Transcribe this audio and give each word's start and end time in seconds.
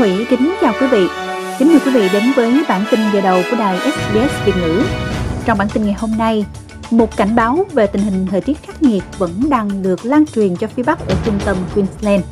Thủy 0.00 0.26
kính 0.30 0.54
chào 0.60 0.74
quý 0.80 0.86
vị. 0.86 1.06
Kính 1.58 1.68
mời 1.68 1.80
quý 1.84 1.92
vị 1.92 2.08
đến 2.12 2.22
với 2.36 2.64
bản 2.68 2.84
tin 2.90 3.00
giờ 3.12 3.20
đầu 3.20 3.42
của 3.50 3.56
đài 3.56 3.78
SBS 3.78 4.46
Việt 4.46 4.52
ngữ. 4.56 4.82
Trong 5.44 5.58
bản 5.58 5.68
tin 5.74 5.84
ngày 5.84 5.96
hôm 5.98 6.12
nay, 6.18 6.44
một 6.90 7.16
cảnh 7.16 7.34
báo 7.34 7.66
về 7.72 7.86
tình 7.86 8.02
hình 8.02 8.26
thời 8.30 8.40
tiết 8.40 8.62
khắc 8.62 8.82
nghiệt 8.82 9.02
vẫn 9.18 9.30
đang 9.48 9.82
được 9.82 10.04
lan 10.04 10.24
truyền 10.34 10.56
cho 10.56 10.66
phía 10.66 10.82
Bắc 10.82 11.08
ở 11.08 11.14
trung 11.24 11.38
tâm 11.44 11.56
Queensland. 11.74 12.24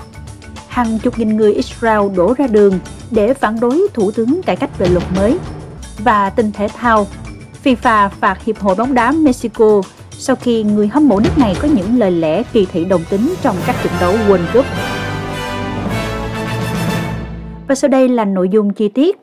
Hàng 0.68 0.98
chục 0.98 1.18
nghìn 1.18 1.36
người 1.36 1.52
Israel 1.52 2.00
đổ 2.16 2.34
ra 2.38 2.46
đường 2.46 2.78
để 3.10 3.34
phản 3.34 3.60
đối 3.60 3.88
Thủ 3.94 4.10
tướng 4.10 4.42
cải 4.42 4.56
cách 4.56 4.78
về 4.78 4.88
luật 4.88 5.04
mới. 5.16 5.38
Và 5.98 6.30
tin 6.30 6.52
thể 6.52 6.68
thao, 6.68 7.06
FIFA 7.64 8.08
phạt 8.08 8.44
Hiệp 8.44 8.58
hội 8.58 8.74
bóng 8.74 8.94
đá 8.94 9.12
Mexico 9.12 9.82
sau 10.10 10.36
khi 10.36 10.62
người 10.62 10.88
hâm 10.88 11.08
mộ 11.08 11.20
nước 11.20 11.38
này 11.38 11.56
có 11.62 11.68
những 11.68 11.98
lời 11.98 12.10
lẽ 12.10 12.42
kỳ 12.52 12.66
thị 12.72 12.84
đồng 12.84 13.04
tính 13.10 13.34
trong 13.42 13.56
các 13.66 13.76
trận 13.84 13.92
đấu 14.00 14.14
World 14.28 14.52
Cup. 14.52 14.66
Và 17.68 17.74
sau 17.74 17.88
đây 17.88 18.08
là 18.08 18.24
nội 18.24 18.48
dung 18.48 18.72
chi 18.72 18.88
tiết. 18.88 19.18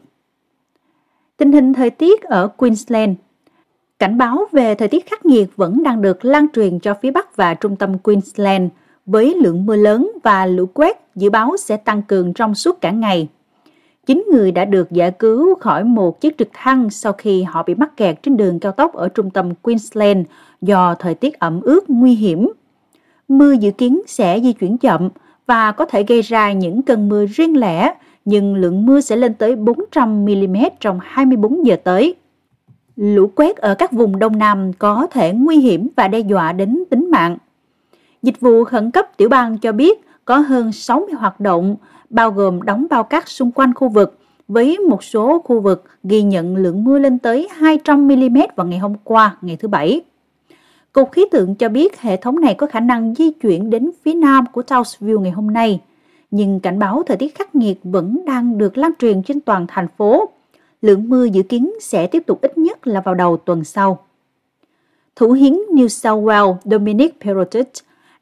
Tình 1.38 1.52
hình 1.52 1.74
thời 1.74 1.90
tiết 1.90 2.24
ở 2.24 2.48
Queensland 2.48 3.12
Cảnh 4.00 4.18
báo 4.18 4.46
về 4.52 4.76
thời 4.76 4.88
tiết 4.88 5.10
khắc 5.10 5.26
nghiệt 5.26 5.48
vẫn 5.56 5.84
đang 5.84 6.02
được 6.02 6.26
lan 6.26 6.46
truyền 6.56 6.80
cho 6.80 6.94
phía 7.02 7.12
Bắc 7.12 7.36
và 7.36 7.54
trung 7.54 7.76
tâm 7.76 7.98
Queensland 7.98 8.70
với 9.06 9.36
lượng 9.42 9.66
mưa 9.66 9.76
lớn 9.76 10.12
và 10.24 10.46
lũ 10.46 10.66
quét 10.74 10.98
dự 11.16 11.30
báo 11.30 11.58
sẽ 11.58 11.78
tăng 11.78 12.02
cường 12.02 12.34
trong 12.34 12.56
suốt 12.56 12.82
cả 12.82 12.92
ngày. 12.92 13.28
Chín 14.06 14.26
người 14.32 14.52
đã 14.52 14.66
được 14.66 14.92
giải 14.92 15.12
cứu 15.12 15.56
khỏi 15.56 15.84
một 15.84 16.22
chiếc 16.22 16.38
trực 16.38 16.50
thăng 16.54 16.90
sau 16.90 17.14
khi 17.14 17.44
họ 17.44 17.64
bị 17.64 17.76
mắc 17.76 17.98
kẹt 17.98 18.24
trên 18.24 18.38
đường 18.38 18.60
cao 18.60 18.72
tốc 18.72 18.94
ở 18.94 19.10
trung 19.10 19.30
tâm 19.30 19.56
Queensland 19.56 20.28
do 20.62 20.96
thời 21.00 21.16
tiết 21.16 21.40
ẩm 21.40 21.62
ướt 21.62 21.90
nguy 21.90 22.16
hiểm. 22.16 22.50
Mưa 23.28 23.52
dự 23.52 23.72
kiến 23.72 24.02
sẽ 24.08 24.40
di 24.40 24.54
chuyển 24.54 24.78
chậm 24.78 25.10
và 25.48 25.72
có 25.72 25.86
thể 25.86 26.04
gây 26.04 26.22
ra 26.22 26.52
những 26.52 26.82
cơn 26.82 27.10
mưa 27.10 27.26
riêng 27.26 27.60
lẻ, 27.60 27.96
nhưng 28.26 28.56
lượng 28.56 28.86
mưa 28.86 29.02
sẽ 29.02 29.16
lên 29.16 29.34
tới 29.34 29.56
400 29.56 30.26
mm 30.26 30.56
trong 30.80 31.00
24 31.04 31.66
giờ 31.66 31.76
tới. 31.84 32.16
Lũ 32.96 33.32
quét 33.36 33.58
ở 33.58 33.76
các 33.76 33.92
vùng 33.92 34.20
Đông 34.20 34.38
Nam 34.38 34.74
có 34.74 35.08
thể 35.12 35.34
nguy 35.34 35.58
hiểm 35.58 35.88
và 35.96 36.08
đe 36.08 36.20
dọa 36.20 36.54
đến 36.54 36.84
tính 36.90 37.12
mạng. 37.12 37.38
Dịch 38.22 38.40
vụ 38.40 38.64
khẩn 38.64 38.92
cấp 38.92 39.18
tiểu 39.18 39.30
bang 39.30 39.58
cho 39.58 39.72
biết 39.72 40.06
có 40.26 40.38
hơn 40.38 40.72
60 40.72 41.14
hoạt 41.14 41.40
động, 41.40 41.76
bao 42.10 42.32
gồm 42.32 42.62
đóng 42.62 42.88
bao 42.90 43.04
cát 43.04 43.28
xung 43.28 43.52
quanh 43.52 43.74
khu 43.74 43.90
vực, 43.90 44.20
với 44.48 44.78
một 44.80 45.04
số 45.04 45.42
khu 45.46 45.60
vực 45.60 45.84
ghi 46.04 46.24
nhận 46.24 46.56
lượng 46.56 46.84
mưa 46.84 47.00
lên 47.00 47.20
tới 47.20 47.50
200mm 47.60 48.48
vào 48.56 48.68
ngày 48.68 48.80
hôm 48.80 48.94
qua, 49.04 49.38
ngày 49.42 49.56
thứ 49.56 49.68
Bảy. 49.68 50.02
Cục 50.94 51.12
khí 51.12 51.26
tượng 51.32 51.56
cho 51.56 51.70
biết 51.70 52.02
hệ 52.02 52.18
thống 52.18 52.40
này 52.40 52.54
có 52.54 52.68
khả 52.68 52.80
năng 52.80 53.16
di 53.16 53.32
chuyển 53.32 53.70
đến 53.70 53.92
phía 54.04 54.14
nam 54.14 54.46
của 54.52 54.62
Townsville 54.62 55.20
ngày 55.20 55.32
hôm 55.32 55.54
nay, 55.54 55.82
nhưng 56.36 56.60
cảnh 56.60 56.80
báo 56.80 57.04
thời 57.06 57.18
tiết 57.18 57.36
khắc 57.36 57.56
nghiệt 57.56 57.80
vẫn 57.84 58.26
đang 58.26 58.58
được 58.58 58.78
lan 58.78 58.92
truyền 59.00 59.24
trên 59.24 59.42
toàn 59.42 59.66
thành 59.68 59.88
phố. 59.98 60.30
Lượng 60.82 61.10
mưa 61.10 61.26
dự 61.26 61.44
kiến 61.44 61.74
sẽ 61.82 62.08
tiếp 62.08 62.24
tục 62.28 62.42
ít 62.42 62.58
nhất 62.58 62.88
là 62.88 63.02
vào 63.02 63.16
đầu 63.16 63.38
tuần 63.38 63.64
sau. 63.64 64.06
Thủ 65.16 65.32
hiến 65.32 65.54
New 65.54 65.88
South 65.88 66.24
Wales 66.24 66.56
Dominic 66.66 67.22
Perrottet 67.22 67.70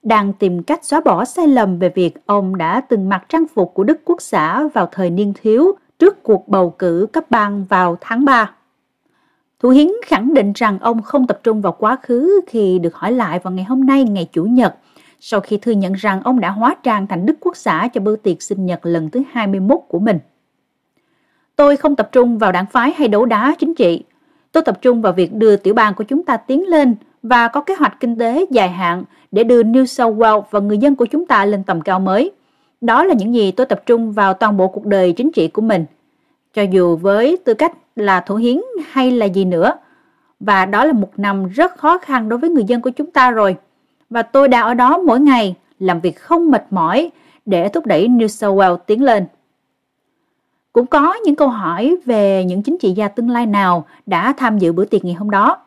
đang 0.04 0.34
tìm 0.34 0.64
cách 0.64 0.86
xóa 0.86 1.02
bỏ 1.06 1.26
sai 1.26 1.48
lầm 1.48 1.80
về 1.80 1.90
việc 1.90 2.26
ông 2.26 2.58
đã 2.58 2.82
từng 2.82 3.10
mặc 3.10 3.26
trang 3.30 3.46
phục 3.56 3.74
của 3.74 3.84
Đức 3.84 4.02
Quốc 4.06 4.22
xã 4.22 4.68
vào 4.68 4.90
thời 4.92 5.10
niên 5.10 5.34
thiếu 5.42 5.72
trước 6.00 6.24
cuộc 6.24 6.48
bầu 6.48 6.70
cử 6.70 7.08
cấp 7.14 7.26
bang 7.30 7.66
vào 7.70 7.98
tháng 8.02 8.26
3. 8.26 8.52
Thủ 9.60 9.70
Hiến 9.70 9.88
khẳng 10.06 10.34
định 10.34 10.54
rằng 10.56 10.80
ông 10.80 11.02
không 11.02 11.28
tập 11.28 11.40
trung 11.44 11.62
vào 11.62 11.76
quá 11.80 11.98
khứ 12.04 12.42
khi 12.48 12.80
được 12.80 12.96
hỏi 12.96 13.12
lại 13.12 13.40
vào 13.40 13.54
ngày 13.54 13.66
hôm 13.66 13.86
nay 13.86 14.04
ngày 14.04 14.30
Chủ 14.32 14.44
nhật, 14.44 14.76
sau 15.26 15.40
khi 15.40 15.58
thừa 15.58 15.72
nhận 15.72 15.94
rằng 15.94 16.22
ông 16.24 16.40
đã 16.40 16.50
hóa 16.50 16.76
trang 16.84 17.08
thành 17.08 17.26
Đức 17.26 17.34
Quốc 17.40 17.58
xã 17.58 17.88
cho 17.94 18.02
bữa 18.02 18.16
tiệc 18.16 18.42
sinh 18.42 18.66
nhật 18.66 18.86
lần 18.86 19.10
thứ 19.10 19.24
21 19.32 19.80
của 19.88 20.00
mình. 20.00 20.20
Tôi 21.56 21.78
không 21.78 21.96
tập 21.96 22.10
trung 22.12 22.38
vào 22.38 22.52
đảng 22.52 22.66
phái 22.66 22.94
hay 22.98 23.08
đấu 23.08 23.26
đá 23.26 23.56
chính 23.60 23.76
trị. 23.76 24.04
Tôi 24.52 24.64
tập 24.64 24.78
trung 24.82 25.02
vào 25.02 25.14
việc 25.14 25.34
đưa 25.34 25.56
tiểu 25.56 25.74
bang 25.74 25.94
của 25.94 26.04
chúng 26.04 26.24
ta 26.24 26.38
tiến 26.38 26.68
lên 26.68 26.96
và 27.24 27.48
có 27.48 27.62
kế 27.62 27.76
hoạch 27.76 28.00
kinh 28.00 28.18
tế 28.18 28.46
dài 28.52 28.70
hạn 28.70 29.04
để 29.32 29.44
đưa 29.44 29.64
New 29.64 29.86
South 29.86 30.18
Wales 30.18 30.44
và 30.52 30.60
người 30.60 30.78
dân 30.78 30.96
của 30.96 31.06
chúng 31.06 31.26
ta 31.26 31.46
lên 31.46 31.64
tầm 31.64 31.82
cao 31.82 32.00
mới. 32.00 32.32
Đó 32.82 33.04
là 33.04 33.14
những 33.14 33.34
gì 33.34 33.52
tôi 33.52 33.66
tập 33.66 33.82
trung 33.86 34.12
vào 34.12 34.34
toàn 34.34 34.58
bộ 34.58 34.68
cuộc 34.68 34.86
đời 34.86 35.14
chính 35.14 35.32
trị 35.32 35.48
của 35.48 35.62
mình. 35.62 35.86
Cho 36.54 36.62
dù 36.62 36.96
với 36.96 37.38
tư 37.46 37.54
cách 37.54 37.74
là 37.96 38.20
thủ 38.20 38.36
hiến 38.36 38.62
hay 38.92 39.12
là 39.12 39.26
gì 39.26 39.46
nữa. 39.46 39.74
Và 40.40 40.66
đó 40.66 40.86
là 40.86 40.94
một 40.94 41.12
năm 41.18 41.48
rất 41.48 41.78
khó 41.78 41.98
khăn 41.98 42.30
đối 42.30 42.40
với 42.40 42.50
người 42.50 42.64
dân 42.64 42.82
của 42.82 42.90
chúng 42.90 43.12
ta 43.12 43.32
rồi. 43.32 43.58
Và 44.14 44.22
tôi 44.22 44.48
đã 44.48 44.62
ở 44.62 44.74
đó 44.74 44.98
mỗi 44.98 45.20
ngày, 45.20 45.56
làm 45.80 46.00
việc 46.00 46.20
không 46.20 46.52
mệt 46.52 46.66
mỏi 46.70 47.12
để 47.46 47.70
thúc 47.70 47.86
đẩy 47.86 48.08
New 48.08 48.28
South 48.28 48.58
Wales 48.58 48.78
tiến 48.78 49.04
lên. 49.04 49.26
Cũng 50.74 50.86
có 50.86 51.14
những 51.26 51.36
câu 51.36 51.48
hỏi 51.48 51.98
về 52.06 52.46
những 52.46 52.64
chính 52.64 52.78
trị 52.78 52.92
gia 52.92 53.08
tương 53.08 53.30
lai 53.30 53.46
nào 53.46 53.86
đã 54.06 54.34
tham 54.38 54.58
dự 54.58 54.72
bữa 54.72 54.86
tiệc 54.86 55.06
ngày 55.06 55.14
hôm 55.14 55.30
đó. 55.30 55.58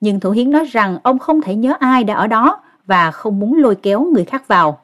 Nhưng 0.00 0.20
Thủ 0.20 0.30
Hiến 0.30 0.50
nói 0.50 0.64
rằng 0.64 0.98
ông 1.02 1.18
không 1.18 1.40
thể 1.40 1.54
nhớ 1.54 1.74
ai 1.78 2.04
đã 2.04 2.14
ở 2.14 2.26
đó 2.26 2.60
và 2.86 3.10
không 3.10 3.38
muốn 3.38 3.58
lôi 3.58 3.74
kéo 3.74 4.04
người 4.04 4.24
khác 4.24 4.48
vào. 4.48 4.78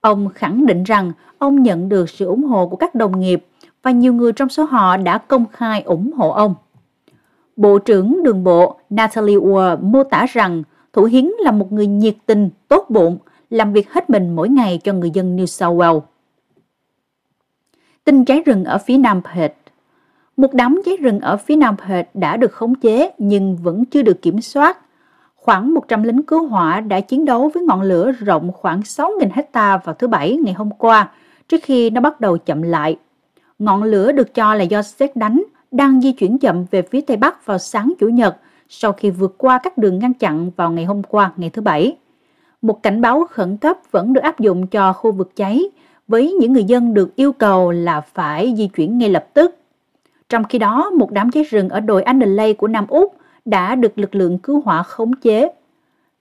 Ông 0.00 0.28
khẳng 0.34 0.66
định 0.66 0.84
rằng 0.84 1.12
ông 1.38 1.62
nhận 1.62 1.88
được 1.88 2.10
sự 2.10 2.26
ủng 2.26 2.44
hộ 2.44 2.66
của 2.66 2.76
các 2.76 2.94
đồng 2.94 3.20
nghiệp 3.20 3.46
và 3.82 3.90
nhiều 3.90 4.14
người 4.14 4.32
trong 4.32 4.48
số 4.48 4.64
họ 4.64 4.96
đã 4.96 5.18
công 5.18 5.44
khai 5.52 5.82
ủng 5.82 6.12
hộ 6.12 6.30
ông. 6.30 6.54
Bộ 7.56 7.78
trưởng 7.78 8.22
đường 8.22 8.44
bộ 8.44 8.78
Natalie 8.90 9.36
Ward 9.36 9.78
mô 9.80 10.04
tả 10.04 10.26
rằng 10.28 10.62
Thủ 10.92 11.04
Hiến 11.04 11.30
là 11.38 11.50
một 11.50 11.72
người 11.72 11.86
nhiệt 11.86 12.16
tình, 12.26 12.50
tốt 12.68 12.86
bụng, 12.88 13.18
làm 13.50 13.72
việc 13.72 13.92
hết 13.92 14.10
mình 14.10 14.36
mỗi 14.36 14.48
ngày 14.48 14.80
cho 14.84 14.92
người 14.92 15.10
dân 15.10 15.36
New 15.36 15.46
South 15.46 15.76
Wales. 15.76 16.00
Tin 18.04 18.24
cháy 18.24 18.42
rừng 18.46 18.64
ở 18.64 18.78
phía 18.78 18.98
Nam 18.98 19.20
Perth 19.22 19.54
Một 20.36 20.54
đám 20.54 20.80
cháy 20.84 20.96
rừng 20.96 21.20
ở 21.20 21.36
phía 21.36 21.56
Nam 21.56 21.76
Perth 21.76 22.08
đã 22.14 22.36
được 22.36 22.52
khống 22.52 22.74
chế 22.74 23.10
nhưng 23.18 23.56
vẫn 23.56 23.84
chưa 23.84 24.02
được 24.02 24.22
kiểm 24.22 24.40
soát. 24.40 24.78
Khoảng 25.36 25.74
100 25.74 26.02
lính 26.02 26.22
cứu 26.22 26.46
hỏa 26.46 26.80
đã 26.80 27.00
chiến 27.00 27.24
đấu 27.24 27.50
với 27.54 27.62
ngọn 27.62 27.82
lửa 27.82 28.12
rộng 28.12 28.52
khoảng 28.52 28.80
6.000 28.80 29.28
hecta 29.32 29.76
vào 29.76 29.94
thứ 29.94 30.06
Bảy 30.06 30.36
ngày 30.44 30.54
hôm 30.54 30.70
qua 30.70 31.10
trước 31.48 31.60
khi 31.62 31.90
nó 31.90 32.00
bắt 32.00 32.20
đầu 32.20 32.38
chậm 32.38 32.62
lại. 32.62 32.96
Ngọn 33.58 33.82
lửa 33.82 34.12
được 34.12 34.34
cho 34.34 34.54
là 34.54 34.64
do 34.64 34.82
xét 34.82 35.16
đánh 35.16 35.42
đang 35.70 36.00
di 36.00 36.12
chuyển 36.12 36.38
chậm 36.38 36.64
về 36.70 36.82
phía 36.82 37.00
Tây 37.00 37.16
Bắc 37.16 37.46
vào 37.46 37.58
sáng 37.58 37.92
Chủ 38.00 38.08
nhật 38.08 38.36
sau 38.68 38.92
khi 38.92 39.10
vượt 39.10 39.34
qua 39.38 39.58
các 39.62 39.78
đường 39.78 39.98
ngăn 39.98 40.14
chặn 40.14 40.50
vào 40.56 40.70
ngày 40.70 40.84
hôm 40.84 41.02
qua, 41.02 41.32
ngày 41.36 41.50
thứ 41.50 41.62
Bảy. 41.62 41.96
Một 42.62 42.82
cảnh 42.82 43.00
báo 43.00 43.26
khẩn 43.30 43.56
cấp 43.56 43.78
vẫn 43.90 44.12
được 44.12 44.20
áp 44.20 44.40
dụng 44.40 44.66
cho 44.66 44.92
khu 44.92 45.12
vực 45.12 45.36
cháy 45.36 45.62
với 46.08 46.32
những 46.32 46.52
người 46.52 46.64
dân 46.64 46.94
được 46.94 47.16
yêu 47.16 47.32
cầu 47.32 47.70
là 47.70 48.00
phải 48.00 48.54
di 48.56 48.66
chuyển 48.66 48.98
ngay 48.98 49.08
lập 49.08 49.26
tức. 49.34 49.56
Trong 50.28 50.44
khi 50.44 50.58
đó, 50.58 50.90
một 50.90 51.10
đám 51.10 51.30
cháy 51.30 51.42
rừng 51.42 51.68
ở 51.68 51.80
đồi 51.80 52.02
Adelaide 52.02 52.52
của 52.52 52.68
Nam 52.68 52.86
Úc 52.86 53.16
đã 53.44 53.74
được 53.74 53.98
lực 53.98 54.14
lượng 54.14 54.38
cứu 54.38 54.62
hỏa 54.64 54.82
khống 54.82 55.12
chế. 55.12 55.48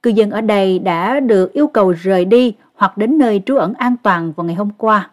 Cư 0.03 0.09
dân 0.09 0.31
ở 0.31 0.41
đây 0.41 0.79
đã 0.79 1.19
được 1.19 1.53
yêu 1.53 1.67
cầu 1.67 1.91
rời 1.91 2.25
đi 2.25 2.53
hoặc 2.75 2.97
đến 2.97 3.17
nơi 3.17 3.43
trú 3.45 3.55
ẩn 3.55 3.73
an 3.73 3.95
toàn 4.03 4.31
vào 4.35 4.45
ngày 4.45 4.55
hôm 4.55 4.69
qua, 4.77 5.09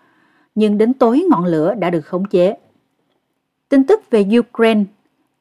nhưng 0.54 0.78
đến 0.78 0.94
tối 0.94 1.24
ngọn 1.30 1.44
lửa 1.44 1.74
đã 1.74 1.90
được 1.90 2.06
khống 2.06 2.24
chế. 2.24 2.56
Tin 3.68 3.84
tức 3.84 4.10
về 4.10 4.26
Ukraine 4.38 4.84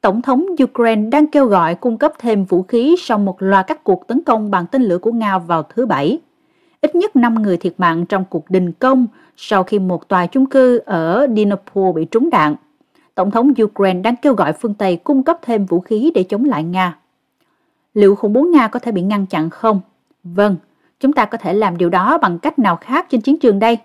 Tổng 0.04 0.22
thống 0.22 0.46
Ukraine 0.64 1.10
đang 1.10 1.26
kêu 1.26 1.46
gọi 1.46 1.74
cung 1.74 1.98
cấp 1.98 2.12
thêm 2.18 2.44
vũ 2.44 2.62
khí 2.62 2.96
sau 2.98 3.18
một 3.18 3.42
loạt 3.42 3.66
các 3.66 3.84
cuộc 3.84 4.06
tấn 4.06 4.22
công 4.24 4.50
bằng 4.50 4.66
tên 4.66 4.82
lửa 4.82 4.98
của 4.98 5.12
Nga 5.12 5.38
vào 5.38 5.62
thứ 5.62 5.86
Bảy. 5.86 6.18
Ít 6.80 6.94
nhất 6.94 7.16
5 7.16 7.42
người 7.42 7.56
thiệt 7.56 7.74
mạng 7.78 8.06
trong 8.06 8.24
cuộc 8.30 8.50
đình 8.50 8.72
công 8.72 9.06
sau 9.36 9.62
khi 9.62 9.78
một 9.78 10.08
tòa 10.08 10.26
chung 10.26 10.46
cư 10.46 10.78
ở 10.78 11.26
Dnipro 11.36 11.92
bị 11.94 12.04
trúng 12.04 12.30
đạn. 12.30 12.54
Tổng 13.14 13.30
thống 13.30 13.52
Ukraine 13.62 14.00
đang 14.00 14.16
kêu 14.16 14.34
gọi 14.34 14.52
phương 14.52 14.74
Tây 14.74 14.96
cung 14.96 15.22
cấp 15.22 15.38
thêm 15.42 15.66
vũ 15.66 15.80
khí 15.80 16.12
để 16.14 16.22
chống 16.22 16.44
lại 16.44 16.62
Nga. 16.62 16.98
Liệu 17.94 18.14
khủng 18.14 18.32
bố 18.32 18.42
Nga 18.42 18.68
có 18.68 18.78
thể 18.78 18.92
bị 18.92 19.02
ngăn 19.02 19.26
chặn 19.26 19.50
không? 19.50 19.80
Vâng, 20.24 20.56
chúng 21.00 21.12
ta 21.12 21.24
có 21.24 21.38
thể 21.38 21.54
làm 21.54 21.76
điều 21.76 21.90
đó 21.90 22.18
bằng 22.18 22.38
cách 22.38 22.58
nào 22.58 22.76
khác 22.76 23.06
trên 23.10 23.20
chiến 23.20 23.38
trường 23.38 23.58
đây? 23.58 23.78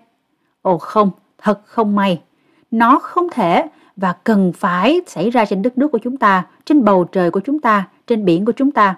Ồ 0.62 0.78
không, 0.78 1.10
thật 1.38 1.60
không 1.64 1.96
may. 1.96 2.20
Nó 2.70 2.98
không 2.98 3.28
thể 3.32 3.66
và 3.96 4.12
cần 4.24 4.52
phải 4.52 5.00
xảy 5.06 5.30
ra 5.30 5.44
trên 5.44 5.62
đất 5.62 5.78
nước 5.78 5.88
của 5.92 5.98
chúng 5.98 6.16
ta, 6.16 6.46
trên 6.64 6.84
bầu 6.84 7.04
trời 7.04 7.30
của 7.30 7.40
chúng 7.40 7.60
ta, 7.60 7.88
trên 8.06 8.24
biển 8.24 8.44
của 8.44 8.52
chúng 8.52 8.70
ta. 8.70 8.96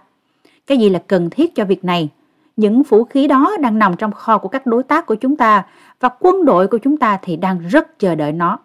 Cái 0.66 0.78
gì 0.78 0.88
là 0.88 1.02
cần 1.06 1.30
thiết 1.30 1.54
cho 1.54 1.64
việc 1.64 1.84
này? 1.84 2.08
Những 2.56 2.82
vũ 2.82 3.04
khí 3.04 3.26
đó 3.26 3.56
đang 3.60 3.78
nằm 3.78 3.96
trong 3.96 4.12
kho 4.12 4.38
của 4.38 4.48
các 4.48 4.66
đối 4.66 4.82
tác 4.82 5.06
của 5.06 5.14
chúng 5.14 5.36
ta 5.36 5.66
và 6.00 6.08
quân 6.20 6.44
đội 6.44 6.68
của 6.68 6.78
chúng 6.78 6.96
ta 6.96 7.18
thì 7.22 7.36
đang 7.36 7.58
rất 7.58 7.98
chờ 7.98 8.14
đợi 8.14 8.32
nó. 8.32 8.58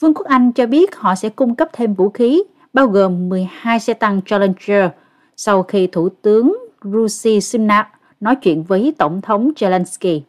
Vương 0.00 0.14
quốc 0.14 0.26
Anh 0.26 0.52
cho 0.52 0.66
biết 0.66 0.96
họ 0.96 1.14
sẽ 1.14 1.28
cung 1.28 1.54
cấp 1.54 1.68
thêm 1.72 1.94
vũ 1.94 2.10
khí, 2.10 2.42
bao 2.72 2.86
gồm 2.86 3.28
12 3.28 3.80
xe 3.80 3.94
tăng 3.94 4.20
Challenger, 4.26 4.90
sau 5.36 5.62
khi 5.62 5.86
Thủ 5.86 6.08
tướng 6.08 6.56
Rusi 6.82 7.40
Sunak 7.40 7.88
nói 8.20 8.36
chuyện 8.36 8.62
với 8.62 8.94
Tổng 8.98 9.20
thống 9.20 9.50
Zelensky. 9.56 10.20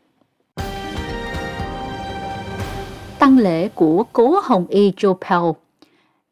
Tăng 3.36 3.44
lễ 3.44 3.68
của 3.68 4.04
cố 4.14 4.40
Hồng 4.44 4.66
Y 4.70 4.92
Joe 4.92 5.14
Pell 5.14 5.44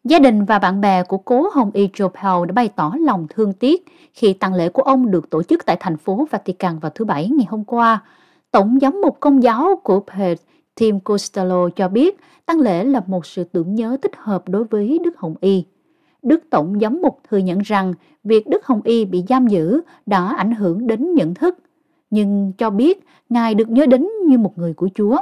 Gia 0.04 0.20
đình 0.20 0.46
và 0.46 0.60
bạn 0.60 0.82
bè 0.82 1.04
của 1.04 1.18
cố 1.18 1.50
Hồng 1.54 1.72
Y 1.74 1.88
Joe 1.88 2.10
Pell 2.10 2.48
đã 2.48 2.54
bày 2.54 2.70
tỏ 2.76 2.94
lòng 3.00 3.28
thương 3.30 3.54
tiếc 3.54 3.86
khi 4.14 4.34
tăng 4.34 4.54
lễ 4.54 4.70
của 4.70 4.82
ông 4.82 5.12
được 5.12 5.30
tổ 5.30 5.44
chức 5.44 5.66
tại 5.66 5.78
thành 5.80 5.98
phố 5.98 6.28
Vatican 6.32 6.80
vào 6.80 6.92
thứ 6.96 7.06
Bảy 7.06 7.30
ngày 7.30 7.48
hôm 7.50 7.64
qua. 7.64 8.04
Tổng 8.52 8.80
giám 8.82 9.02
mục 9.02 9.18
công 9.20 9.44
giáo 9.44 9.80
của 9.84 10.00
Perth 10.00 10.44
Tim 10.76 11.00
Costello 11.00 11.70
cho 11.76 11.88
biết 11.88 12.20
tăng 12.46 12.60
lễ 12.60 12.84
là 12.84 13.02
một 13.08 13.26
sự 13.26 13.44
tưởng 13.44 13.76
nhớ 13.76 13.98
thích 14.02 14.16
hợp 14.18 14.50
đối 14.50 14.64
với 14.64 15.00
Đức 15.04 15.18
Hồng 15.18 15.36
Y. 15.42 15.66
Đức 16.22 16.44
Tổng 16.50 16.80
giám 16.82 17.02
mục 17.02 17.20
thừa 17.30 17.38
nhận 17.38 17.60
rằng 17.60 17.94
việc 18.24 18.48
Đức 18.48 18.66
Hồng 18.66 18.82
Y 18.84 19.06
bị 19.06 19.24
giam 19.30 19.48
giữ 19.48 19.82
đã 20.06 20.36
ảnh 20.38 20.52
hưởng 20.52 20.88
đến 20.88 21.14
nhận 21.14 21.34
thức, 21.34 21.58
nhưng 22.10 22.52
cho 22.58 22.70
biết 22.70 23.06
Ngài 23.30 23.56
được 23.56 23.70
nhớ 23.70 23.86
đến 23.86 24.08
như 24.28 24.38
một 24.38 24.58
người 24.58 24.74
của 24.74 24.90
Chúa. 24.96 25.18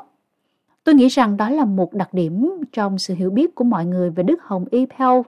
Tôi 0.92 0.96
nghĩ 0.98 1.08
rằng 1.08 1.38
đó 1.38 1.50
là 1.50 1.66
một 1.66 1.94
đặc 1.94 2.14
điểm 2.14 2.50
trong 2.72 2.98
sự 3.00 3.14
hiểu 3.14 3.30
biết 3.30 3.56
của 3.56 3.64
mọi 3.64 3.86
người 3.86 4.10
về 4.10 4.24
Đức 4.24 4.44
Hồng 4.44 4.66
Y 4.72 4.86
Pell 4.86 5.22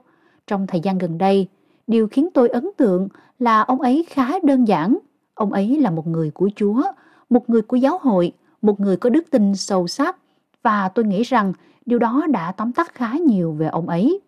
trong 0.46 0.66
thời 0.66 0.80
gian 0.80 0.98
gần 0.98 1.18
đây. 1.18 1.48
Điều 1.86 2.08
khiến 2.08 2.28
tôi 2.34 2.48
ấn 2.48 2.68
tượng 2.76 3.08
là 3.38 3.60
ông 3.60 3.80
ấy 3.80 4.06
khá 4.08 4.38
đơn 4.42 4.68
giản. 4.68 4.98
Ông 5.34 5.52
ấy 5.52 5.80
là 5.80 5.90
một 5.90 6.06
người 6.06 6.30
của 6.30 6.50
Chúa, 6.56 6.82
một 7.30 7.50
người 7.50 7.62
của 7.62 7.76
giáo 7.76 7.98
hội, 8.02 8.32
một 8.62 8.80
người 8.80 8.96
có 8.96 9.10
đức 9.10 9.24
tin 9.30 9.54
sâu 9.54 9.86
sắc 9.86 10.16
và 10.62 10.88
tôi 10.88 11.04
nghĩ 11.04 11.22
rằng 11.22 11.52
điều 11.86 11.98
đó 11.98 12.26
đã 12.30 12.52
tóm 12.52 12.72
tắt 12.72 12.94
khá 12.94 13.12
nhiều 13.26 13.52
về 13.52 13.66
ông 13.66 13.88
ấy. 13.88 14.20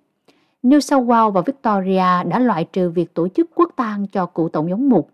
New 0.62 0.80
South 0.80 1.08
Wales 1.08 1.30
và 1.30 1.40
Victoria 1.40 2.24
đã 2.28 2.38
loại 2.38 2.64
trừ 2.64 2.90
việc 2.90 3.14
tổ 3.14 3.28
chức 3.28 3.50
quốc 3.54 3.70
tang 3.76 4.06
cho 4.06 4.26
cựu 4.26 4.48
tổng 4.48 4.70
giám 4.70 4.88
mục. 4.88 5.10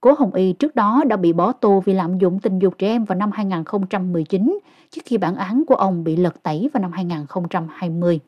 Cố 0.00 0.14
Hồng 0.18 0.34
Y 0.34 0.52
trước 0.52 0.74
đó 0.74 1.04
đã 1.06 1.16
bị 1.16 1.32
bỏ 1.32 1.52
tù 1.52 1.80
vì 1.80 1.94
lạm 1.94 2.18
dụng 2.18 2.38
tình 2.40 2.58
dục 2.58 2.74
trẻ 2.78 2.88
em 2.88 3.04
vào 3.04 3.18
năm 3.18 3.30
2019 3.32 4.58
trước 4.90 5.02
khi 5.04 5.18
bản 5.18 5.36
án 5.36 5.64
của 5.66 5.74
ông 5.74 6.04
bị 6.04 6.16
lật 6.16 6.42
tẩy 6.42 6.70
vào 6.72 6.82
năm 6.82 6.92
2020. 6.92 8.20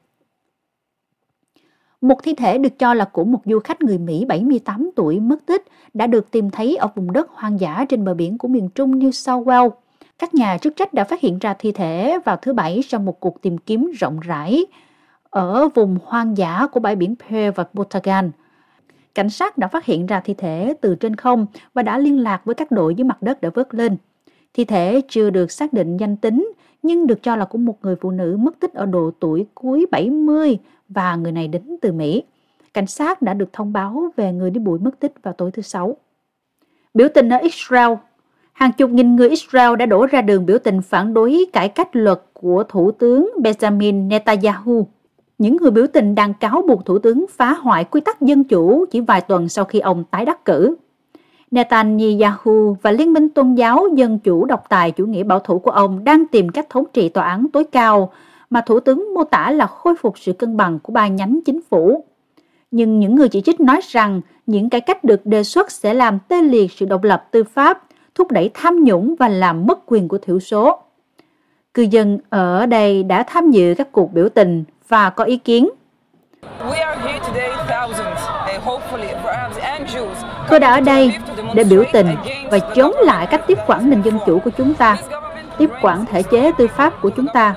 Một 2.01 2.23
thi 2.23 2.35
thể 2.35 2.59
được 2.59 2.79
cho 2.79 2.95
là 2.95 3.05
của 3.05 3.25
một 3.25 3.41
du 3.45 3.59
khách 3.59 3.83
người 3.83 3.99
Mỹ 3.99 4.25
78 4.25 4.91
tuổi 4.97 5.21
mất 5.21 5.47
tích 5.47 5.65
đã 5.95 6.07
được 6.07 6.31
tìm 6.31 6.51
thấy 6.51 6.77
ở 6.77 6.89
vùng 6.95 7.13
đất 7.13 7.31
hoang 7.31 7.61
dã 7.61 7.85
trên 7.89 8.05
bờ 8.05 8.15
biển 8.15 8.39
của 8.39 8.49
miền 8.49 8.69
Trung 8.69 8.99
New 8.99 9.11
South 9.11 9.49
Wales. 9.49 9.71
Các 10.19 10.35
nhà 10.35 10.59
chức 10.59 10.77
trách 10.77 10.95
đã 10.95 11.05
phát 11.05 11.21
hiện 11.21 11.39
ra 11.39 11.55
thi 11.59 11.73
thể 11.73 12.19
vào 12.25 12.37
thứ 12.37 12.53
Bảy 12.53 12.83
sau 12.83 13.01
một 13.01 13.21
cuộc 13.21 13.43
tìm 13.43 13.59
kiếm 13.59 13.91
rộng 13.99 14.21
rãi 14.21 14.67
ở 15.31 15.69
vùng 15.75 15.99
hoang 16.05 16.37
dã 16.37 16.67
của 16.73 16.81
bãi 16.81 16.97
biển 16.97 17.15
Perth 17.17 17.57
và 17.57 17.65
Botagan 17.73 18.31
Cảnh 19.19 19.31
sát 19.31 19.59
đã 19.59 19.69
phát 19.69 19.85
hiện 19.85 20.07
ra 20.07 20.21
thi 20.21 20.35
thể 20.35 20.75
từ 20.81 20.95
trên 20.95 21.17
không 21.17 21.47
và 21.75 21.83
đã 21.83 21.99
liên 21.99 22.19
lạc 22.19 22.45
với 22.45 22.55
các 22.55 22.71
đội 22.71 22.95
dưới 22.95 23.05
mặt 23.05 23.23
đất 23.23 23.41
để 23.41 23.51
vớt 23.51 23.75
lên. 23.75 23.97
Thi 24.55 24.65
thể 24.65 25.01
chưa 25.09 25.31
được 25.31 25.51
xác 25.51 25.73
định 25.73 25.97
danh 25.97 26.17
tính, 26.17 26.53
nhưng 26.83 27.07
được 27.07 27.23
cho 27.23 27.37
là 27.37 27.45
của 27.45 27.59
một 27.59 27.79
người 27.83 27.97
phụ 28.01 28.11
nữ 28.11 28.37
mất 28.41 28.61
tích 28.61 28.75
ở 28.75 28.87
độ 28.87 29.11
tuổi 29.21 29.47
cuối 29.55 29.87
70 29.91 30.59
và 30.89 31.17
người 31.17 31.33
này 31.33 31.49
đến 31.49 31.77
từ 31.83 31.93
Mỹ. 31.93 32.23
Cảnh 32.75 32.87
sát 32.87 33.23
đã 33.23 33.35
được 33.35 33.53
thông 33.53 33.73
báo 33.73 34.11
về 34.17 34.33
người 34.33 34.51
đi 34.51 34.61
bụi 34.61 34.79
mất 34.79 35.01
tích 35.01 35.13
vào 35.23 35.35
tối 35.35 35.51
thứ 35.51 35.63
Sáu. 35.63 35.97
Biểu 36.95 37.09
tình 37.15 37.29
ở 37.29 37.39
Israel 37.39 37.93
Hàng 38.53 38.73
chục 38.73 38.91
nghìn 38.91 39.17
người 39.17 39.29
Israel 39.29 39.77
đã 39.77 39.87
đổ 39.87 40.07
ra 40.07 40.23
đường 40.23 40.47
biểu 40.47 40.59
tình 40.59 40.83
phản 40.83 41.15
đối 41.15 41.47
cải 41.53 41.69
cách 41.69 41.89
luật 41.93 42.21
của 42.33 42.65
Thủ 42.69 42.91
tướng 42.91 43.31
Benjamin 43.37 44.09
Netanyahu. 44.09 44.89
Những 45.39 45.57
người 45.57 45.71
biểu 45.71 45.87
tình 45.93 46.15
đang 46.15 46.35
cáo 46.35 46.63
buộc 46.69 46.85
Thủ 46.85 46.99
tướng 46.99 47.27
phá 47.31 47.53
hoại 47.53 47.85
quy 47.85 48.01
tắc 48.01 48.21
dân 48.21 48.45
chủ 48.45 48.85
chỉ 48.91 49.01
vài 49.01 49.21
tuần 49.21 49.49
sau 49.49 49.65
khi 49.65 49.81
ông 49.81 50.05
tái 50.05 50.25
đắc 50.25 50.45
cử. 50.45 50.77
Netanyahu 51.51 52.77
và 52.83 52.91
Liên 52.93 53.13
minh 53.13 53.29
Tôn 53.29 53.55
giáo 53.55 53.89
Dân 53.95 54.19
chủ 54.19 54.45
độc 54.45 54.65
tài 54.69 54.91
chủ 54.91 55.07
nghĩa 55.07 55.23
bảo 55.23 55.39
thủ 55.39 55.59
của 55.59 55.71
ông 55.71 56.05
đang 56.05 56.27
tìm 56.27 56.49
cách 56.49 56.67
thống 56.71 56.85
trị 56.93 57.09
tòa 57.09 57.25
án 57.25 57.47
tối 57.53 57.65
cao 57.65 58.13
mà 58.51 58.61
Thủ 58.61 58.81
tướng 58.81 59.15
mô 59.15 59.25
tả 59.25 59.51
là 59.51 59.67
khôi 59.67 59.95
phục 59.97 60.19
sự 60.19 60.33
cân 60.33 60.57
bằng 60.57 60.79
của 60.79 60.93
ba 60.93 61.09
nhánh 61.09 61.41
chính 61.45 61.61
phủ. 61.71 62.05
Nhưng 62.71 62.99
những 62.99 63.15
người 63.15 63.29
chỉ 63.29 63.41
trích 63.41 63.61
nói 63.61 63.81
rằng 63.89 64.21
những 64.47 64.71
cải 64.71 64.81
cách 64.81 65.05
được 65.05 65.27
đề 65.27 65.43
xuất 65.43 65.71
sẽ 65.71 65.95
làm 65.95 66.19
tê 66.29 66.43
liệt 66.43 66.73
sự 66.73 66.87
độc 66.87 67.03
lập 67.03 67.29
tư 67.31 67.45
pháp, 67.45 67.85
thúc 68.15 68.31
đẩy 68.31 68.51
tham 68.55 68.85
nhũng 68.85 69.15
và 69.19 69.29
làm 69.29 69.67
mất 69.67 69.79
quyền 69.87 70.09
của 70.09 70.19
thiểu 70.19 70.41
số. 70.41 70.79
Cư 71.75 71.83
dân 71.83 72.19
ở 72.31 72.67
đây 72.67 73.03
đã 73.03 73.23
tham 73.23 73.51
dự 73.51 73.75
các 73.79 73.93
cuộc 73.93 74.13
biểu 74.13 74.29
tình 74.29 74.65
và 74.89 75.11
có 75.11 75.25
ý 75.25 75.37
kiến. 75.37 75.69
Tôi 80.49 80.61
đã 80.61 80.73
ở 80.73 80.81
đây 80.81 81.13
để 81.55 81.65
biểu 81.65 81.85
tình 81.93 82.07
và 82.51 82.59
chống 82.59 82.95
lại 83.03 83.27
cách 83.27 83.45
tiếp 83.47 83.59
quản 83.67 83.91
nền 83.91 84.03
dân 84.03 84.19
chủ 84.27 84.39
của 84.39 84.51
chúng 84.51 84.75
ta, 84.75 84.97
tiếp 85.59 85.71
quản 85.83 86.05
thể 86.07 86.23
chế 86.23 86.53
tư 86.59 86.67
pháp 86.67 87.03
của 87.03 87.11
chúng 87.11 87.27
ta. 87.35 87.55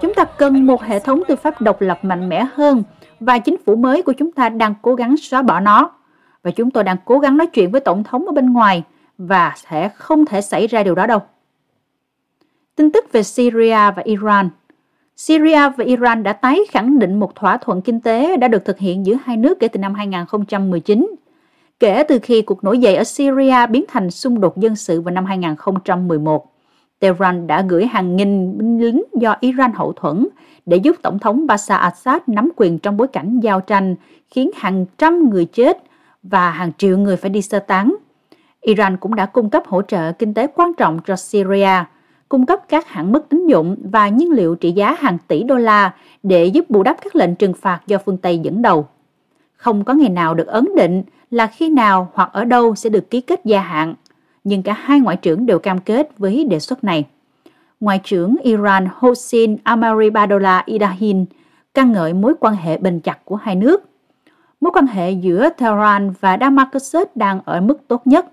Chúng 0.00 0.14
ta 0.14 0.24
cần 0.24 0.66
một 0.66 0.82
hệ 0.82 0.98
thống 0.98 1.22
tư 1.28 1.36
pháp 1.36 1.60
độc 1.60 1.80
lập 1.80 1.98
mạnh 2.02 2.28
mẽ 2.28 2.46
hơn 2.54 2.82
và 3.20 3.38
chính 3.38 3.56
phủ 3.66 3.76
mới 3.76 4.02
của 4.02 4.12
chúng 4.12 4.32
ta 4.32 4.48
đang 4.48 4.74
cố 4.82 4.94
gắng 4.94 5.16
xóa 5.16 5.42
bỏ 5.42 5.60
nó. 5.60 5.90
Và 6.42 6.50
chúng 6.50 6.70
tôi 6.70 6.84
đang 6.84 6.96
cố 7.04 7.18
gắng 7.18 7.36
nói 7.36 7.46
chuyện 7.46 7.70
với 7.70 7.80
Tổng 7.80 8.04
thống 8.04 8.26
ở 8.26 8.32
bên 8.32 8.52
ngoài 8.52 8.82
và 9.18 9.52
sẽ 9.56 9.88
không 9.88 10.26
thể 10.26 10.40
xảy 10.40 10.66
ra 10.66 10.82
điều 10.82 10.94
đó 10.94 11.06
đâu. 11.06 11.18
Tin 12.76 12.92
tức 12.92 13.12
về 13.12 13.22
Syria 13.22 13.90
và 13.96 14.02
Iran 14.04 14.50
Syria 15.20 15.68
và 15.76 15.84
Iran 15.84 16.22
đã 16.22 16.32
tái 16.32 16.60
khẳng 16.70 16.98
định 16.98 17.20
một 17.20 17.34
thỏa 17.34 17.56
thuận 17.56 17.82
kinh 17.82 18.00
tế 18.00 18.36
đã 18.36 18.48
được 18.48 18.64
thực 18.64 18.78
hiện 18.78 19.06
giữa 19.06 19.14
hai 19.24 19.36
nước 19.36 19.58
kể 19.60 19.68
từ 19.68 19.78
năm 19.78 19.94
2019 19.94 21.14
kể 21.80 22.02
từ 22.08 22.18
khi 22.22 22.42
cuộc 22.42 22.64
nổi 22.64 22.78
dậy 22.78 22.96
ở 22.96 23.04
Syria 23.04 23.66
biến 23.70 23.84
thành 23.88 24.10
xung 24.10 24.40
đột 24.40 24.56
dân 24.56 24.76
sự 24.76 25.00
vào 25.00 25.14
năm 25.14 25.24
2011. 25.24 26.52
Tehran 26.98 27.46
đã 27.46 27.62
gửi 27.68 27.86
hàng 27.86 28.16
nghìn 28.16 28.58
binh 28.58 28.80
lính 28.80 29.02
do 29.20 29.36
Iran 29.40 29.72
hậu 29.74 29.92
thuẫn 29.92 30.28
để 30.66 30.76
giúp 30.76 30.96
Tổng 31.02 31.18
thống 31.18 31.46
Bashar 31.46 31.80
Assad 31.80 32.22
nắm 32.26 32.50
quyền 32.56 32.78
trong 32.78 32.96
bối 32.96 33.08
cảnh 33.08 33.40
giao 33.40 33.60
tranh, 33.60 33.94
khiến 34.30 34.50
hàng 34.56 34.86
trăm 34.98 35.30
người 35.30 35.44
chết 35.44 35.78
và 36.22 36.50
hàng 36.50 36.72
triệu 36.78 36.98
người 36.98 37.16
phải 37.16 37.30
đi 37.30 37.42
sơ 37.42 37.58
tán. 37.58 37.96
Iran 38.60 38.96
cũng 38.96 39.14
đã 39.14 39.26
cung 39.26 39.50
cấp 39.50 39.62
hỗ 39.66 39.82
trợ 39.82 40.12
kinh 40.12 40.34
tế 40.34 40.46
quan 40.46 40.74
trọng 40.74 40.98
cho 41.06 41.16
Syria, 41.16 41.84
cung 42.30 42.46
cấp 42.46 42.60
các 42.68 42.88
hãng 42.88 43.12
mức 43.12 43.28
tín 43.28 43.46
dụng 43.46 43.76
và 43.84 44.08
nhiên 44.08 44.30
liệu 44.30 44.54
trị 44.54 44.72
giá 44.72 44.96
hàng 44.98 45.18
tỷ 45.28 45.42
đô 45.42 45.56
la 45.56 45.94
để 46.22 46.46
giúp 46.46 46.70
bù 46.70 46.82
đắp 46.82 46.96
các 47.04 47.16
lệnh 47.16 47.34
trừng 47.34 47.54
phạt 47.54 47.80
do 47.86 47.98
phương 48.04 48.16
Tây 48.16 48.38
dẫn 48.38 48.62
đầu. 48.62 48.88
Không 49.56 49.84
có 49.84 49.94
ngày 49.94 50.08
nào 50.08 50.34
được 50.34 50.46
ấn 50.46 50.68
định 50.76 51.02
là 51.30 51.46
khi 51.46 51.68
nào 51.68 52.08
hoặc 52.14 52.30
ở 52.32 52.44
đâu 52.44 52.74
sẽ 52.74 52.90
được 52.90 53.10
ký 53.10 53.20
kết 53.20 53.40
gia 53.44 53.60
hạn, 53.60 53.94
nhưng 54.44 54.62
cả 54.62 54.72
hai 54.72 55.00
ngoại 55.00 55.16
trưởng 55.16 55.46
đều 55.46 55.58
cam 55.58 55.78
kết 55.78 56.18
với 56.18 56.44
đề 56.44 56.58
xuất 56.58 56.84
này. 56.84 57.04
Ngoại 57.80 58.00
trưởng 58.04 58.36
Iran 58.42 58.88
Hossein 58.94 59.56
Amaribadola 59.62 60.62
Idahin 60.66 61.24
ca 61.74 61.84
ngợi 61.84 62.12
mối 62.12 62.34
quan 62.40 62.54
hệ 62.54 62.78
bền 62.78 63.00
chặt 63.00 63.24
của 63.24 63.36
hai 63.36 63.54
nước. 63.54 63.84
Mối 64.60 64.72
quan 64.74 64.86
hệ 64.86 65.10
giữa 65.10 65.48
Tehran 65.48 66.12
và 66.20 66.36
Damascus 66.40 66.96
đang 67.14 67.40
ở 67.44 67.60
mức 67.60 67.88
tốt 67.88 68.06
nhất. 68.06 68.26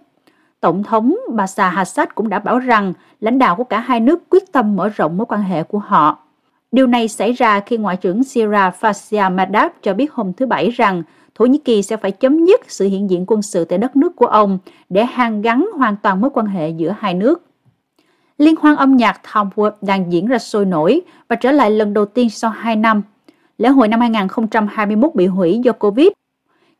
Tổng 0.61 0.83
thống 0.83 1.15
Bashar 1.29 1.75
Assad 1.75 2.09
cũng 2.15 2.29
đã 2.29 2.39
bảo 2.39 2.59
rằng 2.59 2.93
lãnh 3.19 3.39
đạo 3.39 3.55
của 3.55 3.63
cả 3.63 3.79
hai 3.79 3.99
nước 3.99 4.29
quyết 4.29 4.51
tâm 4.51 4.75
mở 4.75 4.89
rộng 4.89 5.17
mối 5.17 5.25
quan 5.25 5.41
hệ 5.41 5.63
của 5.63 5.79
họ. 5.79 6.19
Điều 6.71 6.87
này 6.87 7.07
xảy 7.07 7.31
ra 7.31 7.59
khi 7.59 7.77
Ngoại 7.77 7.97
trưởng 7.97 8.23
Syria 8.23 8.71
Fasia 8.79 9.35
Madab 9.35 9.71
cho 9.81 9.93
biết 9.93 10.13
hôm 10.13 10.33
thứ 10.33 10.45
Bảy 10.45 10.69
rằng 10.69 11.03
Thổ 11.35 11.45
Nhĩ 11.45 11.57
Kỳ 11.57 11.83
sẽ 11.83 11.97
phải 11.97 12.11
chấm 12.11 12.45
dứt 12.45 12.61
sự 12.67 12.87
hiện 12.87 13.09
diện 13.09 13.23
quân 13.27 13.41
sự 13.41 13.65
tại 13.65 13.77
đất 13.77 13.95
nước 13.95 14.15
của 14.15 14.25
ông 14.25 14.59
để 14.89 15.05
hàn 15.05 15.41
gắn 15.41 15.69
hoàn 15.75 15.95
toàn 15.95 16.21
mối 16.21 16.29
quan 16.33 16.45
hệ 16.45 16.69
giữa 16.69 16.95
hai 16.99 17.13
nước. 17.13 17.43
Liên 18.37 18.55
hoan 18.55 18.75
âm 18.75 18.95
nhạc 18.95 19.21
Townwood 19.31 19.71
đang 19.81 20.11
diễn 20.11 20.27
ra 20.27 20.37
sôi 20.37 20.65
nổi 20.65 21.01
và 21.27 21.35
trở 21.35 21.51
lại 21.51 21.71
lần 21.71 21.93
đầu 21.93 22.05
tiên 22.05 22.29
sau 22.29 22.51
2 22.51 22.75
năm. 22.75 23.01
Lễ 23.57 23.69
hội 23.69 23.87
năm 23.87 23.99
2021 23.99 25.15
bị 25.15 25.25
hủy 25.25 25.59
do 25.63 25.71
Covid. 25.71 26.07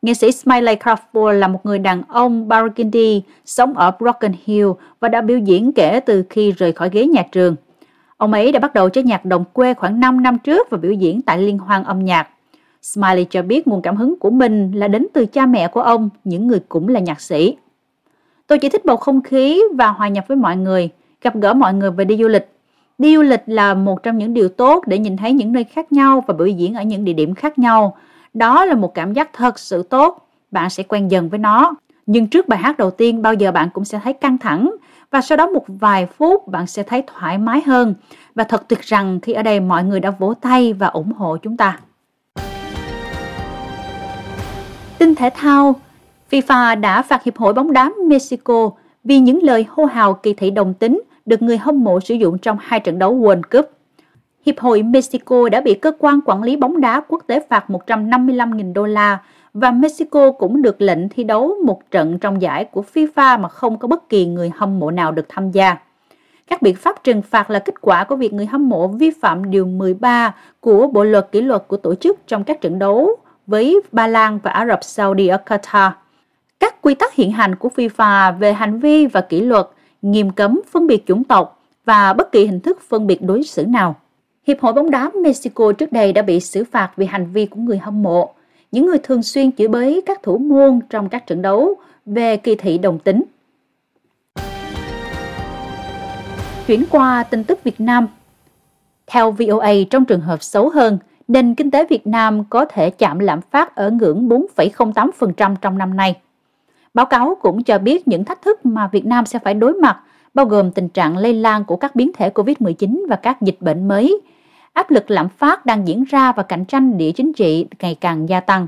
Nghệ 0.02 0.14
sĩ 0.14 0.32
Smiley 0.32 0.76
Crawford 0.76 1.32
là 1.32 1.48
một 1.48 1.66
người 1.66 1.78
đàn 1.78 2.02
ông 2.08 2.48
Burgundy 2.48 3.22
sống 3.44 3.74
ở 3.74 3.90
Broken 3.98 4.32
Hill 4.44 4.68
và 5.00 5.08
đã 5.08 5.20
biểu 5.20 5.38
diễn 5.38 5.72
kể 5.72 6.00
từ 6.00 6.24
khi 6.30 6.52
rời 6.52 6.72
khỏi 6.72 6.90
ghế 6.92 7.06
nhà 7.06 7.22
trường. 7.32 7.56
Ông 8.16 8.32
ấy 8.32 8.52
đã 8.52 8.60
bắt 8.60 8.74
đầu 8.74 8.88
chơi 8.88 9.04
nhạc 9.04 9.24
đồng 9.24 9.44
quê 9.52 9.74
khoảng 9.74 10.00
5 10.00 10.22
năm 10.22 10.38
trước 10.38 10.70
và 10.70 10.78
biểu 10.78 10.92
diễn 10.92 11.22
tại 11.22 11.38
liên 11.38 11.58
hoan 11.58 11.84
âm 11.84 12.04
nhạc. 12.04 12.28
Smiley 12.82 13.24
cho 13.24 13.42
biết 13.42 13.66
nguồn 13.66 13.82
cảm 13.82 13.96
hứng 13.96 14.18
của 14.18 14.30
mình 14.30 14.72
là 14.72 14.88
đến 14.88 15.06
từ 15.12 15.26
cha 15.26 15.46
mẹ 15.46 15.68
của 15.68 15.80
ông, 15.80 16.10
những 16.24 16.46
người 16.46 16.60
cũng 16.68 16.88
là 16.88 17.00
nhạc 17.00 17.20
sĩ. 17.20 17.56
Tôi 18.46 18.58
chỉ 18.58 18.68
thích 18.68 18.84
bầu 18.84 18.96
không 18.96 19.22
khí 19.22 19.62
và 19.74 19.88
hòa 19.88 20.08
nhập 20.08 20.24
với 20.28 20.36
mọi 20.36 20.56
người, 20.56 20.88
gặp 21.22 21.36
gỡ 21.36 21.54
mọi 21.54 21.74
người 21.74 21.90
và 21.90 22.04
đi 22.04 22.16
du 22.16 22.28
lịch. 22.28 22.48
Đi 22.98 23.16
du 23.16 23.22
lịch 23.22 23.42
là 23.46 23.74
một 23.74 24.02
trong 24.02 24.18
những 24.18 24.34
điều 24.34 24.48
tốt 24.48 24.84
để 24.86 24.98
nhìn 24.98 25.16
thấy 25.16 25.32
những 25.32 25.52
nơi 25.52 25.64
khác 25.64 25.92
nhau 25.92 26.24
và 26.26 26.34
biểu 26.34 26.46
diễn 26.46 26.74
ở 26.74 26.82
những 26.82 27.04
địa 27.04 27.12
điểm 27.12 27.34
khác 27.34 27.58
nhau. 27.58 27.96
Đó 28.38 28.64
là 28.64 28.74
một 28.74 28.94
cảm 28.94 29.12
giác 29.12 29.30
thật 29.32 29.58
sự 29.58 29.82
tốt, 29.82 30.28
bạn 30.50 30.70
sẽ 30.70 30.82
quen 30.82 31.10
dần 31.10 31.28
với 31.28 31.38
nó. 31.38 31.74
Nhưng 32.06 32.26
trước 32.26 32.48
bài 32.48 32.58
hát 32.58 32.78
đầu 32.78 32.90
tiên 32.90 33.22
bao 33.22 33.34
giờ 33.34 33.52
bạn 33.52 33.68
cũng 33.74 33.84
sẽ 33.84 34.00
thấy 34.04 34.12
căng 34.12 34.38
thẳng 34.38 34.74
và 35.10 35.20
sau 35.20 35.36
đó 35.38 35.46
một 35.46 35.64
vài 35.68 36.06
phút 36.06 36.48
bạn 36.48 36.66
sẽ 36.66 36.82
thấy 36.82 37.02
thoải 37.06 37.38
mái 37.38 37.62
hơn. 37.66 37.94
Và 38.34 38.44
thật 38.44 38.68
tuyệt 38.68 38.80
rằng 38.82 39.20
khi 39.20 39.32
ở 39.32 39.42
đây 39.42 39.60
mọi 39.60 39.84
người 39.84 40.00
đã 40.00 40.10
vỗ 40.10 40.34
tay 40.34 40.72
và 40.72 40.86
ủng 40.86 41.12
hộ 41.12 41.36
chúng 41.36 41.56
ta. 41.56 41.78
Tin 44.98 45.14
thể 45.14 45.30
thao, 45.34 45.74
FIFA 46.30 46.80
đã 46.80 47.02
phạt 47.02 47.22
Hiệp 47.24 47.36
hội 47.36 47.52
bóng 47.52 47.72
đá 47.72 47.90
Mexico 48.08 48.70
vì 49.04 49.20
những 49.20 49.42
lời 49.42 49.66
hô 49.68 49.84
hào 49.84 50.14
kỳ 50.14 50.34
thị 50.34 50.50
đồng 50.50 50.74
tính 50.74 51.02
được 51.26 51.42
người 51.42 51.58
hâm 51.58 51.84
mộ 51.84 52.00
sử 52.00 52.14
dụng 52.14 52.38
trong 52.38 52.56
hai 52.60 52.80
trận 52.80 52.98
đấu 52.98 53.16
World 53.16 53.42
Cup. 53.50 53.77
Hiệp 54.48 54.58
hội 54.58 54.82
Mexico 54.82 55.48
đã 55.48 55.60
bị 55.60 55.74
cơ 55.74 55.92
quan 55.98 56.20
quản 56.24 56.42
lý 56.42 56.56
bóng 56.56 56.80
đá 56.80 57.00
quốc 57.08 57.22
tế 57.26 57.40
phạt 57.48 57.64
155.000 57.68 58.72
đô 58.72 58.86
la 58.86 59.18
và 59.54 59.70
Mexico 59.70 60.32
cũng 60.32 60.62
được 60.62 60.82
lệnh 60.82 61.08
thi 61.08 61.24
đấu 61.24 61.54
một 61.64 61.90
trận 61.90 62.18
trong 62.18 62.42
giải 62.42 62.64
của 62.64 62.84
FIFA 62.94 63.40
mà 63.40 63.48
không 63.48 63.78
có 63.78 63.88
bất 63.88 64.08
kỳ 64.08 64.26
người 64.26 64.50
hâm 64.56 64.78
mộ 64.78 64.90
nào 64.90 65.12
được 65.12 65.26
tham 65.28 65.50
gia. 65.50 65.76
Các 66.46 66.62
biện 66.62 66.76
pháp 66.76 67.04
trừng 67.04 67.22
phạt 67.22 67.50
là 67.50 67.58
kết 67.58 67.80
quả 67.80 68.04
của 68.04 68.16
việc 68.16 68.32
người 68.32 68.46
hâm 68.46 68.68
mộ 68.68 68.88
vi 68.88 69.10
phạm 69.10 69.50
Điều 69.50 69.66
13 69.66 70.34
của 70.60 70.86
Bộ 70.86 71.04
Luật 71.04 71.28
Kỷ 71.32 71.40
luật 71.40 71.64
của 71.68 71.76
tổ 71.76 71.94
chức 71.94 72.18
trong 72.26 72.44
các 72.44 72.60
trận 72.60 72.78
đấu 72.78 73.16
với 73.46 73.80
Ba 73.92 74.06
Lan 74.06 74.38
và 74.42 74.50
Ả 74.50 74.66
Rập 74.66 74.84
Saudi 74.84 75.28
ở 75.28 75.38
Qatar. 75.46 75.90
Các 76.60 76.82
quy 76.82 76.94
tắc 76.94 77.14
hiện 77.14 77.32
hành 77.32 77.54
của 77.54 77.70
FIFA 77.76 78.38
về 78.38 78.52
hành 78.52 78.80
vi 78.80 79.06
và 79.06 79.20
kỷ 79.20 79.40
luật, 79.40 79.66
nghiêm 80.02 80.30
cấm 80.30 80.60
phân 80.70 80.86
biệt 80.86 81.06
chủng 81.06 81.24
tộc 81.24 81.60
và 81.84 82.12
bất 82.12 82.32
kỳ 82.32 82.46
hình 82.46 82.60
thức 82.60 82.78
phân 82.88 83.06
biệt 83.06 83.22
đối 83.22 83.42
xử 83.42 83.66
nào. 83.66 83.96
Hiệp 84.48 84.60
hội 84.60 84.72
bóng 84.72 84.90
đá 84.90 85.10
Mexico 85.22 85.72
trước 85.72 85.92
đây 85.92 86.12
đã 86.12 86.22
bị 86.22 86.40
xử 86.40 86.64
phạt 86.64 86.90
vì 86.96 87.06
hành 87.06 87.32
vi 87.32 87.46
của 87.46 87.60
người 87.60 87.78
hâm 87.78 88.02
mộ, 88.02 88.34
những 88.72 88.86
người 88.86 88.98
thường 88.98 89.22
xuyên 89.22 89.52
chửi 89.52 89.68
bới 89.68 90.02
các 90.06 90.22
thủ 90.22 90.38
môn 90.38 90.80
trong 90.90 91.08
các 91.08 91.26
trận 91.26 91.42
đấu 91.42 91.74
về 92.06 92.36
kỳ 92.36 92.54
thị 92.54 92.78
đồng 92.78 92.98
tính. 92.98 93.22
Chuyển 96.66 96.84
qua 96.90 97.22
tin 97.22 97.44
tức 97.44 97.64
Việt 97.64 97.80
Nam. 97.80 98.06
Theo 99.06 99.30
VOA, 99.30 99.72
trong 99.90 100.04
trường 100.04 100.20
hợp 100.20 100.42
xấu 100.42 100.68
hơn, 100.68 100.98
nền 101.28 101.54
kinh 101.54 101.70
tế 101.70 101.86
Việt 101.90 102.06
Nam 102.06 102.44
có 102.44 102.64
thể 102.64 102.90
chạm 102.90 103.18
lạm 103.18 103.40
phát 103.40 103.74
ở 103.76 103.90
ngưỡng 103.90 104.28
4,08% 104.28 105.56
trong 105.60 105.78
năm 105.78 105.96
nay. 105.96 106.16
Báo 106.94 107.06
cáo 107.06 107.38
cũng 107.42 107.64
cho 107.64 107.78
biết 107.78 108.08
những 108.08 108.24
thách 108.24 108.42
thức 108.42 108.66
mà 108.66 108.88
Việt 108.92 109.06
Nam 109.06 109.26
sẽ 109.26 109.38
phải 109.38 109.54
đối 109.54 109.72
mặt, 109.72 109.98
bao 110.34 110.46
gồm 110.46 110.70
tình 110.70 110.88
trạng 110.88 111.16
lây 111.16 111.32
lan 111.32 111.64
của 111.64 111.76
các 111.76 111.96
biến 111.96 112.10
thể 112.14 112.30
COVID-19 112.30 113.06
và 113.08 113.16
các 113.16 113.42
dịch 113.42 113.56
bệnh 113.60 113.88
mới, 113.88 114.20
áp 114.78 114.90
lực 114.90 115.10
lạm 115.10 115.28
phát 115.28 115.66
đang 115.66 115.88
diễn 115.88 116.04
ra 116.04 116.32
và 116.32 116.42
cạnh 116.42 116.64
tranh 116.64 116.98
địa 116.98 117.12
chính 117.12 117.32
trị 117.32 117.66
ngày 117.80 117.94
càng 118.00 118.28
gia 118.28 118.40
tăng. 118.40 118.66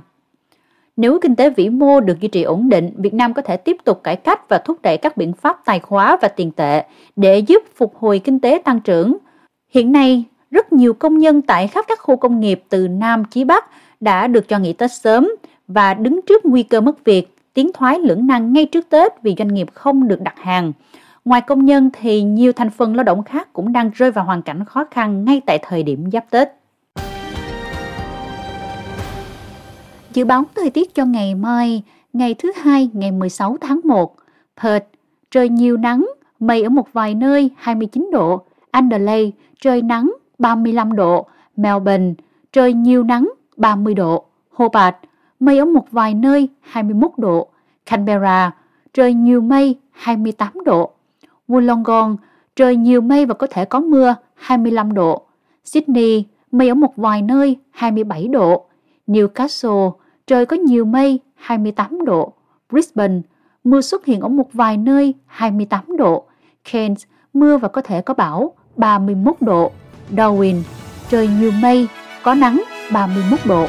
Nếu 0.96 1.18
kinh 1.22 1.36
tế 1.36 1.50
vĩ 1.50 1.68
mô 1.68 2.00
được 2.00 2.20
duy 2.20 2.28
trì 2.28 2.42
ổn 2.42 2.68
định, 2.68 2.90
Việt 2.96 3.14
Nam 3.14 3.34
có 3.34 3.42
thể 3.42 3.56
tiếp 3.56 3.76
tục 3.84 4.00
cải 4.02 4.16
cách 4.16 4.48
và 4.48 4.58
thúc 4.58 4.82
đẩy 4.82 4.96
các 4.96 5.16
biện 5.16 5.32
pháp 5.32 5.64
tài 5.64 5.80
khóa 5.80 6.16
và 6.22 6.28
tiền 6.28 6.50
tệ 6.50 6.84
để 7.16 7.38
giúp 7.38 7.62
phục 7.76 7.96
hồi 7.96 8.18
kinh 8.18 8.40
tế 8.40 8.62
tăng 8.64 8.80
trưởng. 8.80 9.16
Hiện 9.74 9.92
nay, 9.92 10.24
rất 10.50 10.72
nhiều 10.72 10.94
công 10.94 11.18
nhân 11.18 11.42
tại 11.42 11.68
khắp 11.68 11.84
các 11.88 11.98
khu 12.02 12.16
công 12.16 12.40
nghiệp 12.40 12.62
từ 12.68 12.88
Nam 12.88 13.24
chí 13.24 13.44
Bắc 13.44 13.64
đã 14.00 14.26
được 14.26 14.48
cho 14.48 14.58
nghỉ 14.58 14.72
Tết 14.72 14.92
sớm 14.92 15.28
và 15.68 15.94
đứng 15.94 16.20
trước 16.22 16.46
nguy 16.46 16.62
cơ 16.62 16.80
mất 16.80 17.04
việc, 17.04 17.36
tiến 17.54 17.70
thoái 17.74 17.98
lưỡng 17.98 18.26
nan 18.26 18.52
ngay 18.52 18.66
trước 18.66 18.88
Tết 18.88 19.12
vì 19.22 19.34
doanh 19.38 19.54
nghiệp 19.54 19.68
không 19.74 20.08
được 20.08 20.20
đặt 20.20 20.38
hàng. 20.38 20.72
Ngoài 21.24 21.40
công 21.40 21.64
nhân 21.64 21.90
thì 21.92 22.22
nhiều 22.22 22.52
thành 22.52 22.70
phần 22.70 22.96
lao 22.96 23.04
động 23.04 23.24
khác 23.24 23.52
cũng 23.52 23.72
đang 23.72 23.90
rơi 23.94 24.10
vào 24.10 24.24
hoàn 24.24 24.42
cảnh 24.42 24.64
khó 24.64 24.84
khăn 24.90 25.24
ngay 25.24 25.40
tại 25.46 25.58
thời 25.62 25.82
điểm 25.82 26.10
giáp 26.10 26.30
Tết. 26.30 26.48
Dự 30.12 30.24
báo 30.24 30.44
thời 30.54 30.70
tiết 30.70 30.94
cho 30.94 31.04
ngày 31.04 31.34
mai, 31.34 31.82
ngày 32.12 32.34
thứ 32.34 32.52
hai 32.62 32.90
ngày 32.92 33.10
16 33.10 33.56
tháng 33.60 33.80
1, 33.84 34.16
Perth, 34.62 34.86
trời 35.30 35.48
nhiều 35.48 35.76
nắng, 35.76 36.06
mây 36.40 36.62
ở 36.62 36.68
một 36.68 36.92
vài 36.92 37.14
nơi 37.14 37.50
29 37.56 38.10
độ, 38.12 38.42
Adelaide, 38.70 39.30
trời 39.60 39.82
nắng 39.82 40.12
35 40.38 40.92
độ, 40.92 41.26
Melbourne, 41.56 42.12
trời 42.52 42.72
nhiều 42.72 43.02
nắng 43.02 43.30
30 43.56 43.94
độ, 43.94 44.24
Hobart, 44.50 44.96
mây 45.40 45.58
ở 45.58 45.64
một 45.64 45.84
vài 45.90 46.14
nơi 46.14 46.48
21 46.60 47.10
độ, 47.16 47.48
Canberra, 47.86 48.52
trời 48.94 49.14
nhiều 49.14 49.40
mây 49.40 49.78
28 49.90 50.52
độ, 50.64 50.92
Wollongong, 51.50 52.16
trời 52.56 52.76
nhiều 52.76 53.00
mây 53.00 53.26
và 53.26 53.34
có 53.34 53.46
thể 53.46 53.64
có 53.64 53.80
mưa 53.80 54.14
25 54.34 54.94
độ, 54.94 55.22
Sydney, 55.64 56.24
mây 56.52 56.68
ở 56.68 56.74
một 56.74 56.96
vài 56.96 57.22
nơi 57.22 57.56
27 57.70 58.28
độ, 58.28 58.66
Newcastle, 59.06 59.92
trời 60.26 60.46
có 60.46 60.56
nhiều 60.56 60.84
mây 60.84 61.20
28 61.34 62.04
độ, 62.04 62.32
Brisbane, 62.70 63.20
mưa 63.64 63.80
xuất 63.80 64.04
hiện 64.04 64.20
ở 64.20 64.28
một 64.28 64.52
vài 64.52 64.76
nơi 64.76 65.14
28 65.26 65.96
độ, 65.96 66.24
Cairns, 66.72 67.04
mưa 67.32 67.56
và 67.56 67.68
có 67.68 67.82
thể 67.82 68.02
có 68.02 68.14
bão 68.14 68.54
31 68.76 69.34
độ, 69.40 69.72
Darwin, 70.10 70.56
trời 71.08 71.28
nhiều 71.40 71.52
mây, 71.62 71.88
có 72.22 72.34
nắng 72.34 72.62
31 72.92 73.40
độ. 73.44 73.66